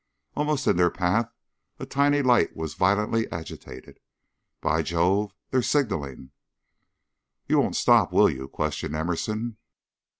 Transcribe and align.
Almost 0.35 0.65
in 0.65 0.77
their 0.77 0.89
path 0.89 1.31
a 1.77 1.85
tiny 1.85 2.23
light 2.23 2.55
was 2.55 2.73
violently 2.73 3.31
agitated. 3.31 3.99
"By 4.59 4.81
Jove! 4.81 5.35
They're 5.51 5.61
signalling." 5.61 6.31
"You 7.47 7.59
won't 7.59 7.75
stop, 7.75 8.11
will 8.11 8.27
you?" 8.27 8.47
questioned 8.47 8.95
Emerson. 8.95 9.57